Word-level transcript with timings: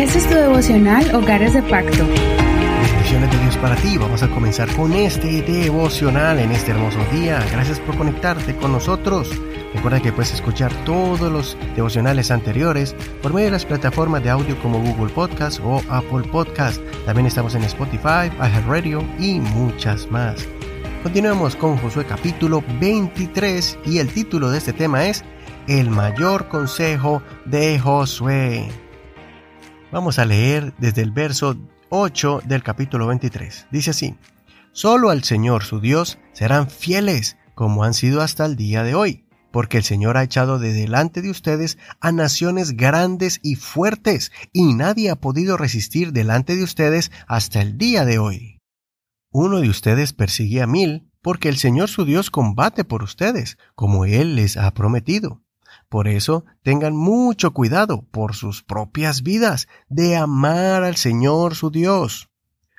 Este 0.00 0.16
es 0.16 0.26
tu 0.30 0.34
devocional 0.34 1.14
Hogares 1.14 1.52
de 1.52 1.62
Pacto. 1.62 2.06
Bendiciones 2.06 3.30
de 3.30 3.38
Dios 3.38 3.58
para 3.58 3.76
ti. 3.76 3.98
Vamos 3.98 4.22
a 4.22 4.30
comenzar 4.30 4.74
con 4.74 4.94
este 4.94 5.42
devocional 5.42 6.38
en 6.38 6.52
este 6.52 6.70
hermoso 6.70 6.98
día. 7.12 7.44
Gracias 7.52 7.78
por 7.80 7.98
conectarte 7.98 8.56
con 8.56 8.72
nosotros. 8.72 9.28
Recuerda 9.74 10.00
que 10.00 10.10
puedes 10.10 10.32
escuchar 10.32 10.72
todos 10.86 11.30
los 11.30 11.54
devocionales 11.76 12.30
anteriores 12.30 12.96
por 13.20 13.34
medio 13.34 13.48
de 13.48 13.52
las 13.52 13.66
plataformas 13.66 14.24
de 14.24 14.30
audio 14.30 14.58
como 14.62 14.78
Google 14.80 15.12
Podcast 15.12 15.60
o 15.62 15.82
Apple 15.90 16.26
Podcast. 16.32 16.80
También 17.04 17.26
estamos 17.26 17.54
en 17.54 17.64
Spotify, 17.64 18.32
iHeartRadio 18.38 19.04
y 19.18 19.38
muchas 19.38 20.10
más. 20.10 20.48
Continuamos 21.02 21.56
con 21.56 21.76
Josué 21.76 22.06
capítulo 22.06 22.64
23 22.80 23.78
y 23.84 23.98
el 23.98 24.08
título 24.08 24.50
de 24.50 24.56
este 24.56 24.72
tema 24.72 25.04
es 25.04 25.22
El 25.66 25.90
mayor 25.90 26.48
consejo 26.48 27.22
de 27.44 27.78
Josué. 27.78 28.66
Vamos 29.92 30.20
a 30.20 30.24
leer 30.24 30.72
desde 30.78 31.02
el 31.02 31.10
verso 31.10 31.56
8 31.88 32.42
del 32.46 32.62
capítulo 32.62 33.08
23. 33.08 33.66
Dice 33.72 33.90
así, 33.90 34.14
Solo 34.70 35.10
al 35.10 35.24
Señor 35.24 35.64
su 35.64 35.80
Dios 35.80 36.18
serán 36.32 36.70
fieles 36.70 37.36
como 37.56 37.82
han 37.82 37.92
sido 37.92 38.20
hasta 38.20 38.46
el 38.46 38.54
día 38.54 38.84
de 38.84 38.94
hoy, 38.94 39.26
porque 39.50 39.78
el 39.78 39.82
Señor 39.82 40.16
ha 40.16 40.22
echado 40.22 40.60
de 40.60 40.72
delante 40.72 41.22
de 41.22 41.30
ustedes 41.30 41.76
a 42.00 42.12
naciones 42.12 42.76
grandes 42.76 43.40
y 43.42 43.56
fuertes, 43.56 44.30
y 44.52 44.74
nadie 44.74 45.10
ha 45.10 45.16
podido 45.16 45.56
resistir 45.56 46.12
delante 46.12 46.54
de 46.54 46.62
ustedes 46.62 47.10
hasta 47.26 47.60
el 47.60 47.76
día 47.76 48.04
de 48.04 48.20
hoy. 48.20 48.60
Uno 49.32 49.58
de 49.60 49.68
ustedes 49.68 50.12
persigue 50.12 50.62
a 50.62 50.68
mil, 50.68 51.10
porque 51.20 51.48
el 51.48 51.56
Señor 51.56 51.88
su 51.88 52.04
Dios 52.04 52.30
combate 52.30 52.84
por 52.84 53.02
ustedes, 53.02 53.58
como 53.74 54.04
Él 54.04 54.36
les 54.36 54.56
ha 54.56 54.72
prometido. 54.72 55.42
Por 55.90 56.08
eso 56.08 56.46
tengan 56.62 56.96
mucho 56.96 57.52
cuidado 57.52 58.06
por 58.10 58.34
sus 58.34 58.62
propias 58.62 59.22
vidas 59.22 59.68
de 59.90 60.16
amar 60.16 60.84
al 60.84 60.96
Señor 60.96 61.54
su 61.54 61.70
Dios. 61.70 62.30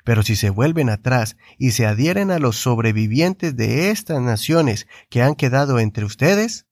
Pero 0.04 0.24
si 0.24 0.34
se 0.34 0.50
vuelven 0.50 0.88
atrás 0.88 1.36
y 1.58 1.70
se 1.70 1.86
adhieren 1.86 2.32
a 2.32 2.40
los 2.40 2.56
sobrevivientes 2.56 3.54
de 3.54 3.90
estas 3.90 4.20
naciones 4.20 4.88
que 5.10 5.22
han 5.22 5.36
quedado 5.36 5.78
entre 5.78 6.04
ustedes, 6.04 6.66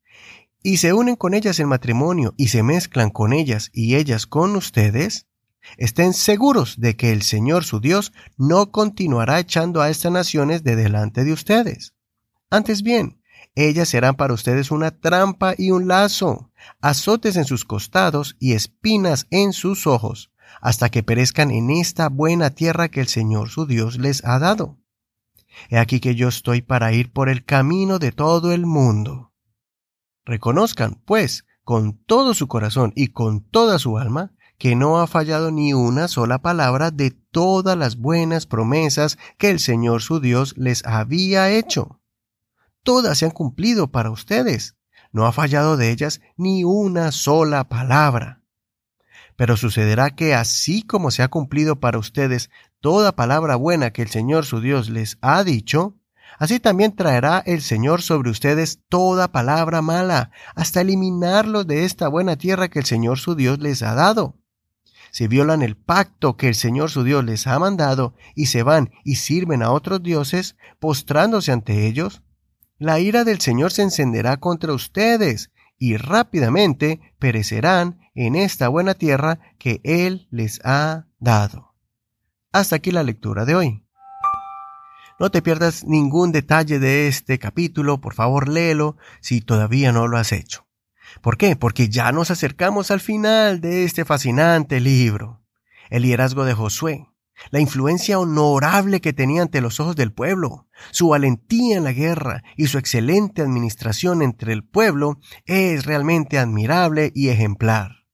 y 0.63 0.79
se 0.79 0.93
unen 0.93 1.15
con 1.15 1.35
ellas 1.35 1.61
en 1.61 1.69
matrimonio 1.69 2.35
y 2.37 2.49
se 2.49 2.65
mezclan 2.65 3.11
con 3.11 3.33
ellas 3.33 3.71
y 3.73 3.95
ellas 3.95 4.27
con 4.27 4.57
ustedes, 4.57 5.27
Estén 5.77 6.15
seguros 6.15 6.81
de 6.81 6.97
que 6.97 7.13
el 7.13 7.23
Señor 7.23 7.65
su 7.65 7.81
Dios 7.81 8.13
no 8.37 8.71
continuará 8.71 9.39
echando 9.39 9.83
a 9.83 9.91
estas 9.91 10.11
naciones 10.11 10.65
de 10.65 10.77
delante 10.77 11.25
de 11.25 11.33
ustedes. 11.33 11.95
Antes 12.51 12.83
bien, 12.83 13.20
ellas 13.69 13.89
serán 13.89 14.15
para 14.15 14.35
ustedes 14.35 14.71
una 14.71 14.91
trampa 14.91 15.55
y 15.57 15.71
un 15.71 15.89
lazo, 15.89 16.51
azotes 16.81 17.37
en 17.37 17.45
sus 17.45 17.65
costados 17.65 18.37
y 18.39 18.53
espinas 18.53 19.27
en 19.31 19.53
sus 19.53 19.87
ojos, 19.87 20.31
hasta 20.61 20.89
que 20.89 21.03
perezcan 21.03 21.51
en 21.51 21.71
esta 21.71 22.09
buena 22.09 22.51
tierra 22.51 22.89
que 22.89 23.01
el 23.01 23.09
Señor 23.09 23.49
su 23.49 23.67
Dios 23.67 23.99
les 23.99 24.25
ha 24.25 24.39
dado. 24.39 24.79
He 25.69 25.79
aquí 25.79 26.01
que 26.01 26.15
yo 26.15 26.29
estoy 26.29 26.63
para 26.63 26.93
ir 26.93 27.13
por 27.13 27.29
el 27.29 27.45
camino 27.45 27.99
de 27.99 28.13
todo 28.13 28.53
el 28.53 28.67
mundo. 28.67 29.33
Reconozcan, 30.25 31.03
pues, 31.05 31.45
con 31.65 31.99
todo 32.05 32.35
su 32.35 32.49
corazón 32.49 32.93
y 32.95 33.09
con 33.09 33.43
toda 33.43 33.79
su 33.79 33.99
alma, 33.99 34.33
que 34.59 34.77
no 34.77 35.01
ha 35.01 35.07
fallado 35.07 35.51
ni 35.51 35.73
una 35.73 36.07
sola 36.07 36.43
palabra 36.43 36.91
de 36.91 37.11
todas 37.11 37.77
las 37.77 37.97
buenas 37.97 38.47
promesas 38.47 39.19
que 39.39 39.51
el 39.51 39.59
Señor 39.59 40.03
su 40.03 40.21
Dios 40.21 40.55
les 40.57 40.85
había 40.85 41.51
hecho. 41.51 42.00
Todas 42.83 43.19
se 43.19 43.27
han 43.27 43.31
cumplido 43.31 43.91
para 43.91 44.11
ustedes. 44.11 44.77
No 45.13 45.27
ha 45.27 45.33
fallado 45.33 45.77
de 45.77 45.91
ellas 45.91 46.21
ni 46.37 46.65
una 46.65 47.13
sola 47.13 47.69
palabra. 47.69 48.43
Pero 49.37 49.57
sucederá 49.57 50.11
que 50.11 50.35
así 50.35 50.83
como 50.83 51.11
se 51.11 51.23
ha 51.23 51.29
cumplido 51.29 51.81
para 51.81 51.99
ustedes 51.99 52.51
toda 52.81 53.17
palabra 53.17 53.57
buena 53.57 53.91
que 53.91 54.03
el 54.03 54.09
Señor 54.09 54.45
su 54.45 54.61
Dios 54.61 54.89
les 54.89 55.19
ha 55.21 55.43
dicho, 55.45 55.97
así 56.39 56.61
también 56.61 56.95
traerá 56.95 57.43
el 57.47 57.63
Señor 57.63 58.03
sobre 58.03 58.31
ustedes 58.31 58.81
toda 58.89 59.33
palabra 59.33 59.83
mala, 59.83 60.31
hasta 60.55 60.83
eliminarlos 60.83 61.67
de 61.67 61.85
esta 61.85 62.09
buena 62.09 62.37
tierra 62.37 62.69
que 62.69 62.79
el 62.79 62.87
Señor 62.87 63.19
su 63.19 63.35
Dios 63.35 63.59
les 63.59 63.83
ha 63.83 63.95
dado 63.95 64.41
si 65.11 65.27
violan 65.27 65.63
el 65.63 65.77
pacto 65.77 66.37
que 66.37 66.49
el 66.49 66.55
Señor 66.55 66.91
su 66.91 67.05
Dios 67.05 67.25
les 67.25 67.47
ha 67.47 67.59
mandado 67.59 68.15
y 68.35 68.47
se 68.47 68.63
van 68.63 68.91
y 69.05 69.17
sirven 69.17 69.63
a 69.63 69.73
otros 69.73 70.03
dioses, 70.03 70.57
postrándose 70.79 71.53
ante 71.53 71.87
ellos, 71.87 72.23
la 72.81 72.99
ira 72.99 73.25
del 73.25 73.41
Señor 73.41 73.73
se 73.73 73.83
encenderá 73.83 74.39
contra 74.39 74.73
ustedes 74.73 75.51
y 75.79 75.99
rápidamente 75.99 77.15
perecerán 77.19 78.01
en 78.15 78.35
esta 78.35 78.69
buena 78.69 78.95
tierra 78.95 79.39
que 79.59 79.83
Él 79.85 80.27
les 80.31 80.61
ha 80.65 81.07
dado. 81.19 81.75
Hasta 82.53 82.77
aquí 82.77 82.91
la 82.91 83.03
lectura 83.03 83.45
de 83.45 83.55
hoy. 83.55 83.85
No 85.19 85.31
te 85.31 85.43
pierdas 85.43 85.85
ningún 85.85 86.33
detalle 86.33 86.79
de 86.79 87.07
este 87.07 87.39
capítulo, 87.39 88.01
por 88.01 88.15
favor 88.15 88.49
léelo 88.49 88.97
si 89.21 89.43
todavía 89.43 89.93
no 89.93 90.09
lo 90.09 90.17
has 90.17 90.33
hecho. 90.33 90.67
¿Por 91.21 91.37
qué? 91.37 91.57
Porque 91.57 91.91
ya 91.91 92.11
nos 92.13 92.31
acercamos 92.31 92.91
al 92.91 93.01
final 93.01 93.61
de 93.61 93.85
este 93.85 94.07
fascinante 94.07 94.81
libro. 94.81 95.43
El 95.91 96.03
liderazgo 96.03 96.47
de 96.47 96.55
Josué, 96.55 97.10
la 97.51 97.61
influencia 97.61 98.19
honorable 98.19 99.01
que 99.01 99.13
tenía 99.13 99.43
ante 99.43 99.61
los 99.61 99.81
ojos 99.81 99.97
del 99.97 100.13
pueblo, 100.13 100.67
su 100.91 101.09
valentía 101.09 101.77
en 101.77 101.85
la 101.85 101.93
guerra 101.93 102.43
y 102.57 102.67
su 102.67 102.79
excelente 102.79 103.43
administración 103.43 104.23
entre 104.23 104.53
el 104.53 104.65
pueblo 104.65 105.19
es 105.47 105.87
realmente 105.87 106.39
admirable 106.39 107.13
y 107.15 107.29
ejemplar. 107.29 108.05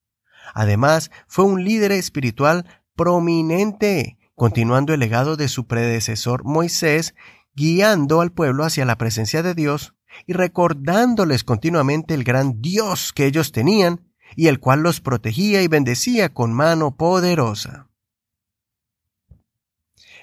Además, 0.55 1.11
fue 1.27 1.45
un 1.45 1.65
líder 1.65 1.93
espiritual 1.93 2.67
prominente, 2.95 4.19
continuando 4.35 4.95
el 4.95 5.01
legado 5.01 5.37
de 5.37 5.49
su 5.49 5.67
predecesor 5.67 6.45
Moisés, 6.45 7.15
guiando 7.55 8.21
al 8.21 8.33
pueblo 8.33 8.65
hacia 8.65 8.85
la 8.85 8.97
presencia 8.97 9.43
de 9.43 9.55
Dios 9.55 9.95
y 10.27 10.33
recordándoles 10.33 11.45
continuamente 11.45 12.15
el 12.15 12.25
gran 12.25 12.61
Dios 12.61 13.13
que 13.13 13.27
ellos 13.27 13.53
tenían 13.53 14.13
y 14.35 14.49
el 14.49 14.61
cual 14.61 14.81
los 14.81 15.01
protegía 15.01 15.63
y 15.63 15.69
bendecía 15.69 16.33
con 16.33 16.53
mano 16.53 16.97
poderosa. 16.97 17.89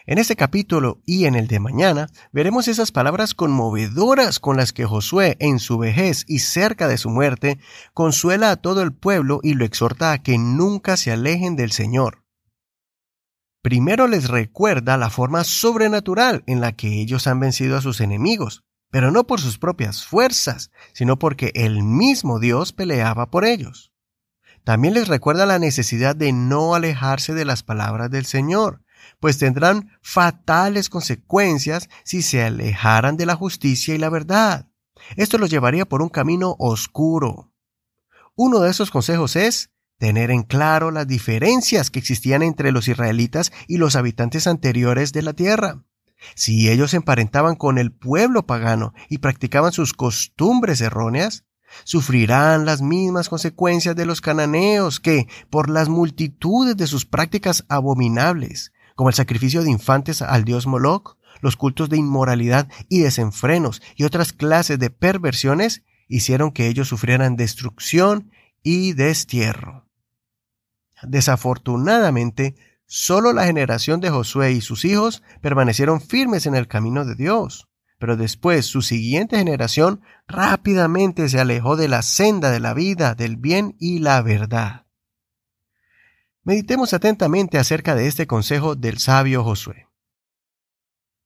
En 0.06 0.18
este 0.18 0.36
capítulo 0.36 1.02
y 1.06 1.26
en 1.26 1.36
el 1.36 1.48
de 1.48 1.62
mañana 1.62 2.10
veremos 2.34 2.68
esas 2.68 2.92
palabras 2.92 3.34
conmovedoras 3.34 4.40
con 4.40 4.58
las 4.58 4.74
que 4.74 4.84
Josué 4.84 5.38
en 5.40 5.60
su 5.60 5.78
vejez 5.78 6.26
y 6.28 6.40
cerca 6.40 6.90
de 6.90 6.98
su 6.98 7.10
muerte 7.10 7.58
consuela 7.94 8.52
a 8.52 8.58
todo 8.58 8.82
el 8.82 8.92
pueblo 8.92 9.40
y 9.44 9.54
lo 9.54 9.64
exhorta 9.64 10.12
a 10.12 10.18
que 10.18 10.38
nunca 10.38 10.98
se 10.98 11.14
alejen 11.14 11.56
del 11.56 11.72
Señor. 11.72 12.26
Primero 13.62 14.08
les 14.08 14.28
recuerda 14.28 14.98
la 14.98 15.10
forma 15.10 15.46
sobrenatural 15.46 16.44
en 16.48 16.60
la 16.60 16.74
que 16.74 17.00
ellos 17.00 17.26
han 17.26 17.40
vencido 17.40 17.78
a 17.78 17.82
sus 17.82 18.02
enemigos, 18.02 18.66
pero 18.92 19.10
no 19.10 19.26
por 19.26 19.40
sus 19.40 19.58
propias 19.58 20.06
fuerzas, 20.06 20.70
sino 20.92 21.18
porque 21.18 21.54
el 21.56 21.82
mismo 21.82 22.40
Dios 22.40 22.74
peleaba 22.74 23.32
por 23.32 23.46
ellos. 23.46 23.94
También 24.66 24.96
les 24.96 25.08
recuerda 25.08 25.46
la 25.46 25.60
necesidad 25.60 26.14
de 26.14 26.34
no 26.34 26.76
alejarse 26.76 27.34
de 27.34 27.46
las 27.46 27.64
palabras 27.64 28.12
del 28.12 28.26
Señor, 28.26 28.83
pues 29.20 29.38
tendrán 29.38 29.92
fatales 30.02 30.90
consecuencias 30.90 31.90
si 32.04 32.22
se 32.22 32.44
alejaran 32.44 33.18
de 33.18 33.26
la 33.26 33.36
justicia 33.36 33.96
y 33.96 33.98
la 33.98 34.10
verdad. 34.10 34.70
Esto 35.16 35.38
los 35.38 35.50
llevaría 35.50 35.86
por 35.86 36.02
un 36.02 36.10
camino 36.10 36.56
oscuro. 36.60 37.52
Uno 38.36 38.60
de 38.60 38.72
esos 38.72 38.92
consejos 38.92 39.36
es 39.36 39.70
tener 39.98 40.32
en 40.32 40.44
claro 40.44 40.92
las 40.92 41.08
diferencias 41.08 41.90
que 41.90 42.00
existían 42.00 42.42
entre 42.42 42.72
los 42.72 42.88
israelitas 42.88 43.52
y 43.68 43.78
los 43.78 43.96
habitantes 43.96 44.48
anteriores 44.48 45.14
de 45.14 45.22
la 45.22 45.34
tierra. 45.34 45.84
Si 46.36 46.70
ellos 46.70 46.94
emparentaban 46.94 47.56
con 47.56 47.78
el 47.78 47.92
pueblo 47.92 48.46
pagano 48.46 48.94
y 49.10 49.20
practicaban 49.20 49.72
sus 49.72 49.94
costumbres 49.94 50.82
erróneas, 50.82 51.46
sufrirán 51.86 52.66
las 52.66 52.82
mismas 52.82 53.30
consecuencias 53.30 53.96
de 53.96 54.06
los 54.06 54.22
cananeos 54.22 55.00
que, 55.00 55.28
por 55.50 55.70
las 55.70 55.90
multitudes 55.90 56.78
de 56.78 56.88
sus 56.88 57.06
prácticas 57.06 57.66
abominables, 57.70 58.73
como 58.96 59.10
el 59.10 59.16
sacrificio 59.16 59.64
de 59.64 59.72
infantes 59.72 60.22
al 60.22 60.44
dios 60.44 60.68
Moloch, 60.68 61.18
los 61.42 61.58
cultos 61.58 61.90
de 61.90 61.98
inmoralidad 61.98 62.70
y 62.90 63.00
desenfrenos 63.00 63.82
y 63.96 64.04
otras 64.04 64.34
clases 64.34 64.80
de 64.80 64.90
perversiones, 64.90 65.84
hicieron 66.08 66.52
que 66.52 66.68
ellos 66.68 66.88
sufrieran 66.88 67.36
destrucción 67.36 68.32
y 68.62 68.94
destierro. 68.94 69.88
Desafortunadamente, 71.02 72.56
Solo 72.96 73.34
la 73.34 73.46
generación 73.46 74.02
de 74.02 74.12
Josué 74.12 74.52
y 74.52 74.62
sus 74.62 74.86
hijos 74.86 75.24
permanecieron 75.42 76.00
firmes 76.00 76.46
en 76.46 76.54
el 76.54 76.68
camino 76.68 77.06
de 77.06 77.16
Dios. 77.16 77.68
Pero 77.98 78.18
después 78.18 78.68
su 78.68 78.84
siguiente 78.84 79.38
generación 79.38 80.02
rápidamente 80.28 81.28
se 81.28 81.40
alejó 81.40 81.76
de 81.76 81.88
la 81.88 82.04
senda 82.04 82.52
de 82.52 82.60
la 82.60 82.76
vida, 82.76 83.16
del 83.16 83.36
bien 83.36 83.76
y 83.80 83.98
la 83.98 84.22
verdad. 84.22 84.83
Meditemos 86.46 86.94
atentamente 86.94 87.58
acerca 87.58 87.96
de 87.96 88.08
este 88.08 88.28
consejo 88.28 88.76
del 88.76 88.98
sabio 88.98 89.46
Josué. 89.46 89.88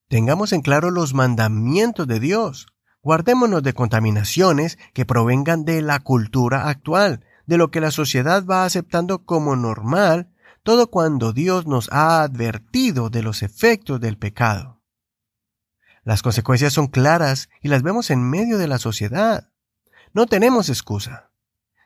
Tengamos 0.08 0.52
en 0.52 0.62
claro 0.62 0.90
los 0.92 1.12
mandamientos 1.12 2.06
de 2.06 2.20
Dios. 2.20 2.68
Guardémonos 3.02 3.62
de 3.64 3.72
contaminaciones 3.72 4.78
que 4.94 5.04
provengan 5.04 5.64
de 5.64 5.82
la 5.82 5.98
cultura 5.98 6.68
actual, 6.68 7.24
de 7.46 7.58
lo 7.58 7.70
que 7.70 7.80
la 7.80 7.90
sociedad 7.90 8.44
va 8.46 8.64
aceptando 8.64 9.24
como 9.24 9.56
normal 9.56 10.30
todo 10.62 10.90
cuando 10.90 11.32
Dios 11.32 11.66
nos 11.66 11.88
ha 11.92 12.22
advertido 12.22 13.10
de 13.10 13.22
los 13.22 13.42
efectos 13.42 14.00
del 14.00 14.18
pecado. 14.18 14.82
Las 16.04 16.22
consecuencias 16.22 16.72
son 16.72 16.86
claras 16.86 17.48
y 17.60 17.68
las 17.68 17.82
vemos 17.82 18.10
en 18.10 18.22
medio 18.22 18.58
de 18.58 18.68
la 18.68 18.78
sociedad. 18.78 19.50
No 20.12 20.26
tenemos 20.26 20.68
excusa. 20.68 21.32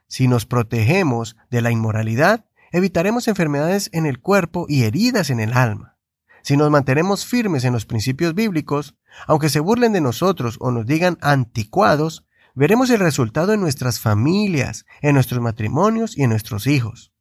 Si 0.06 0.28
nos 0.28 0.46
protegemos 0.46 1.36
de 1.50 1.62
la 1.62 1.70
inmoralidad, 1.70 2.44
evitaremos 2.72 3.28
enfermedades 3.28 3.90
en 3.92 4.06
el 4.06 4.18
cuerpo 4.20 4.66
y 4.68 4.82
heridas 4.82 5.30
en 5.30 5.40
el 5.40 5.52
alma. 5.52 5.98
Si 6.42 6.56
nos 6.56 6.70
mantenemos 6.70 7.24
firmes 7.24 7.64
en 7.64 7.72
los 7.72 7.86
principios 7.86 8.34
bíblicos, 8.34 8.96
aunque 9.26 9.48
se 9.48 9.60
burlen 9.60 9.92
de 9.92 10.00
nosotros 10.00 10.56
o 10.60 10.72
nos 10.72 10.86
digan 10.86 11.18
anticuados, 11.20 12.26
veremos 12.54 12.90
el 12.90 12.98
resultado 12.98 13.52
en 13.52 13.60
nuestras 13.60 14.00
familias, 14.00 14.84
en 15.00 15.14
nuestros 15.14 15.40
matrimonios 15.40 16.18
y 16.18 16.24
en 16.24 16.30
nuestros 16.30 16.66
hijos. 16.66 17.12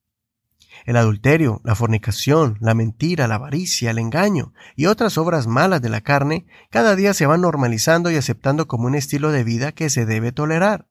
El 0.86 0.98
adulterio, 0.98 1.62
la 1.64 1.76
fornicación, 1.76 2.58
la 2.60 2.74
mentira, 2.74 3.28
la 3.28 3.36
avaricia, 3.36 3.92
el 3.92 4.00
engaño 4.00 4.54
y 4.76 4.88
otras 4.88 5.18
obras 5.20 5.46
malas 5.46 5.82
de 5.82 5.90
la 5.90 6.02
carne 6.02 6.48
cada 6.72 6.96
día 6.96 7.14
se 7.14 7.28
van 7.28 7.42
normalizando 7.42 8.10
y 8.10 8.16
aceptando 8.16 8.68
como 8.68 8.88
un 8.88 8.96
estilo 8.96 9.32
de 9.32 9.44
vida 9.44 9.74
que 9.74 9.92
se 9.92 10.08
debe 10.08 10.32
tolerar. 10.32 10.88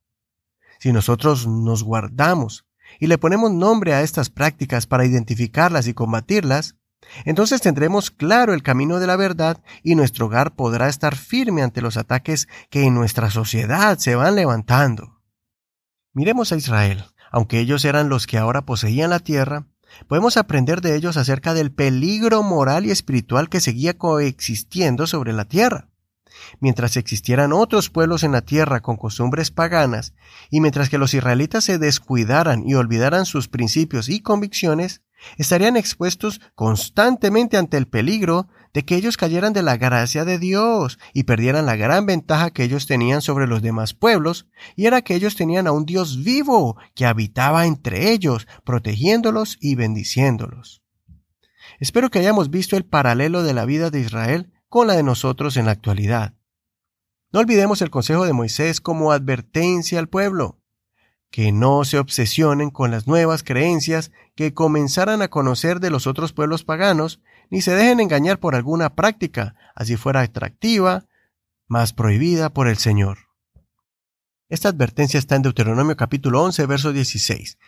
Si 0.79 0.93
nosotros 0.93 1.49
nos 1.49 1.83
guardamos 1.83 2.67
y 2.98 3.06
le 3.06 3.19
ponemos 3.19 3.50
nombre 3.52 3.94
a 3.94 4.02
estas 4.02 4.31
prácticas 4.31 4.87
para 4.87 5.06
identificarlas 5.06 5.87
y 5.87 5.94
combatirlas, 5.94 6.76
entonces 7.25 7.60
tendremos 7.60 8.10
claro 8.10 8.54
el 8.54 8.62
camino 8.62 8.98
de 8.98 9.06
la 9.06 9.16
verdad 9.16 9.62
y 9.82 9.94
nuestro 9.94 10.26
hogar 10.26 10.54
podrá 10.54 10.88
estar 10.88 11.16
firme 11.16 11.62
ante 11.62 11.82
los 11.82 11.96
ataques 11.96 12.48
que 12.70 12.84
en 12.84 12.94
nuestra 12.94 13.31
sociedad 13.31 13.98
se 13.98 14.14
van 14.14 14.37
levantando. 14.37 15.20
Miremos 16.12 16.52
a 16.52 16.56
Israel. 16.56 17.04
Aunque 17.32 17.60
ellos 17.60 17.84
eran 17.84 18.08
los 18.08 18.26
que 18.26 18.38
ahora 18.38 18.62
poseían 18.62 19.10
la 19.10 19.20
tierra, 19.20 19.66
podemos 20.08 20.37
aprender 20.37 20.81
de 20.81 20.96
ellos 20.96 21.16
acerca 21.16 21.54
del 21.54 21.72
peligro 21.72 22.42
moral 22.42 22.87
y 22.87 22.90
espiritual 22.90 23.48
que 23.48 23.60
seguía 23.60 23.96
coexistiendo 23.96 25.06
sobre 25.06 25.32
la 25.32 25.44
tierra. 25.44 25.89
Mientras 26.60 26.96
existieran 26.96 27.52
otros 27.52 27.90
pueblos 27.90 28.22
en 28.22 28.32
la 28.32 28.42
tierra 28.42 28.81
con 28.81 28.96
costumbres 28.96 29.50
paganas, 29.50 30.14
y 30.50 30.60
mientras 30.60 30.88
que 30.88 30.98
los 30.98 31.14
israelitas 31.14 31.64
se 31.64 31.78
descuidaran 31.78 32.62
y 32.66 32.75
olvidaran 32.75 33.26
sus 33.26 33.48
principios 33.48 34.08
y 34.08 34.20
convicciones, 34.20 35.02
estarían 35.37 35.76
expuestos 35.76 36.40
constantemente 36.54 37.56
ante 37.56 37.76
el 37.76 37.87
peligro 37.87 38.48
de 38.72 38.84
que 38.84 38.96
ellos 38.96 39.16
cayeran 39.16 39.52
de 39.52 39.62
la 39.62 39.76
gracia 39.76 40.25
de 40.25 40.38
Dios 40.38 40.98
y 41.12 41.25
perdieran 41.25 41.66
la 41.66 41.76
gran 41.76 42.06
ventaja 42.06 42.50
que 42.50 42.62
ellos 42.62 42.87
tenían 42.87 43.20
sobre 43.20 43.46
los 43.46 43.62
demás 43.62 43.94
pueblos, 43.94 44.46
y 44.76 44.87
era 44.87 45.02
que 45.02 45.14
ellos 45.14 45.37
tenían 45.37 45.66
a 45.66 45.72
un 45.72 45.84
Dios 45.84 46.22
vivo 46.22 46.76
que 46.94 47.06
habitaba 47.06 47.66
entre 47.66 48.12
ellos, 48.12 48.46
protegiéndolos 48.64 49.58
y 49.60 49.75
bendiciéndolos. 49.75 50.82
Espero 51.78 52.10
que 52.10 52.19
hayamos 52.19 52.50
visto 52.50 52.76
el 52.76 52.84
paralelo 52.84 53.42
de 53.42 53.54
la 53.54 53.64
vida 53.64 53.90
de 53.90 54.00
Israel 54.00 54.52
con 54.70 54.87
la 54.87 54.94
de 54.94 55.02
nosotros 55.02 55.58
en 55.58 55.67
la 55.67 55.72
actualidad. 55.72 56.32
No 57.31 57.40
olvidemos 57.40 57.82
el 57.82 57.90
consejo 57.90 58.25
de 58.25 58.32
Moisés 58.32 58.81
como 58.81 59.12
advertencia 59.12 59.99
al 59.99 60.08
pueblo 60.08 60.61
que 61.31 61.52
no 61.52 61.84
se 61.84 61.99
obsesionen 61.99 62.70
con 62.70 62.90
las 62.90 63.06
nuevas 63.06 63.43
creencias 63.43 64.11
que 64.34 64.52
comenzaran 64.52 65.22
a 65.22 65.28
conocer 65.28 65.81
de 65.81 65.90
los 65.90 66.06
otros 66.06 66.32
pueblos 66.32 66.64
paganos, 66.64 67.20
ni 67.50 67.62
se 67.62 67.75
dejen 67.75 68.00
engañar 68.00 68.40
por 68.40 68.55
alguna 68.55 68.94
práctica, 68.94 69.55
así 69.75 69.96
fuera 69.96 70.22
atractiva, 70.22 71.06
más 71.69 71.93
prohibida 71.93 72.50
por 72.50 72.66
el 72.66 72.78
Señor. 72.78 73.19
Esta 74.49 74.69
advertencia 74.70 75.19
está 75.19 75.37
en 75.37 75.43
Deuteronomio 75.43 75.96
capítulo 75.96 76.43
11, 76.43 76.66
verso 76.66 76.93
16. 76.93 77.58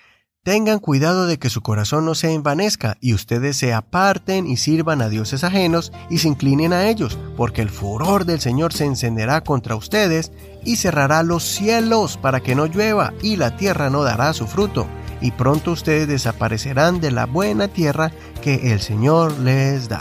Tengan 0.44 0.80
cuidado 0.80 1.28
de 1.28 1.38
que 1.38 1.50
su 1.50 1.60
corazón 1.60 2.04
no 2.04 2.16
se 2.16 2.32
envanezca 2.32 2.96
y 3.00 3.14
ustedes 3.14 3.56
se 3.56 3.72
aparten 3.72 4.48
y 4.48 4.56
sirvan 4.56 5.00
a 5.00 5.08
dioses 5.08 5.44
ajenos 5.44 5.92
y 6.10 6.18
se 6.18 6.26
inclinen 6.26 6.72
a 6.72 6.88
ellos, 6.88 7.16
porque 7.36 7.62
el 7.62 7.70
furor 7.70 8.24
del 8.24 8.40
Señor 8.40 8.72
se 8.72 8.84
encenderá 8.84 9.44
contra 9.44 9.76
ustedes 9.76 10.32
y 10.64 10.76
cerrará 10.76 11.22
los 11.22 11.44
cielos 11.44 12.16
para 12.16 12.40
que 12.40 12.56
no 12.56 12.66
llueva 12.66 13.14
y 13.22 13.36
la 13.36 13.56
tierra 13.56 13.88
no 13.88 14.02
dará 14.02 14.32
su 14.32 14.48
fruto, 14.48 14.88
y 15.20 15.30
pronto 15.30 15.70
ustedes 15.70 16.08
desaparecerán 16.08 17.00
de 17.00 17.12
la 17.12 17.26
buena 17.26 17.68
tierra 17.68 18.10
que 18.42 18.72
el 18.72 18.80
Señor 18.80 19.38
les 19.38 19.88
da. 19.88 20.00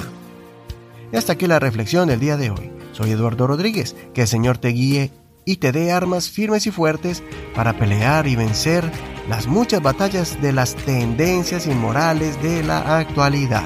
Hasta 1.14 1.34
aquí 1.34 1.46
la 1.46 1.60
reflexión 1.60 2.08
del 2.08 2.20
día 2.20 2.38
de 2.38 2.50
hoy. 2.50 2.72
Soy 2.94 3.12
Eduardo 3.12 3.46
Rodríguez, 3.46 3.96
que 4.16 4.24
el 4.24 4.28
Señor 4.28 4.58
te 4.58 4.70
guíe 4.70 5.12
y 5.46 5.58
te 5.58 5.72
dé 5.72 5.92
armas 5.92 6.32
firmes 6.32 6.66
y 6.66 6.72
fuertes 6.72 7.22
para 7.54 7.78
pelear 7.78 8.26
y 8.26 8.36
vencer 8.36 8.92
las 9.32 9.48
muchas 9.48 9.82
batallas 9.82 10.42
de 10.42 10.52
las 10.52 10.76
tendencias 10.76 11.66
inmorales 11.66 12.44
de 12.44 12.64
la 12.64 12.98
actualidad. 12.98 13.64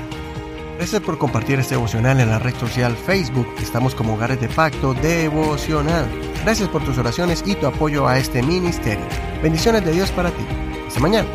Gracias 0.78 1.02
por 1.02 1.18
compartir 1.18 1.60
este 1.60 1.74
devocional 1.74 2.20
en 2.20 2.30
la 2.30 2.38
red 2.38 2.54
social 2.54 2.96
Facebook. 2.96 3.48
Estamos 3.60 3.96
como 3.96 4.14
Hogares 4.14 4.40
de 4.40 4.48
Pacto 4.48 4.94
Devocional. 4.94 6.08
Gracias 6.44 6.70
por 6.70 6.86
tus 6.86 7.00
oraciones 7.00 7.44
y 7.48 7.56
tu 7.56 7.66
apoyo 7.66 8.08
a 8.08 8.20
este 8.20 8.44
ministerio. 8.44 9.08
Bendiciones 9.42 9.84
de 9.84 9.94
Dios 9.94 10.12
para 10.12 10.30
ti. 10.30 10.46
Hasta 10.88 11.00
mañana. 11.00 11.28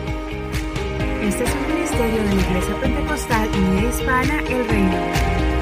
Este 1.22 1.42
es 1.42 1.50
un 1.52 1.74
ministerio 1.74 2.22
de 2.22 2.34
la 2.36 2.40
Iglesia 2.40 2.80
Pentecostal 2.80 3.48
Unida 3.48 3.88
Hispana 3.88 4.40
El 4.48 4.68
Reino. 4.68 5.59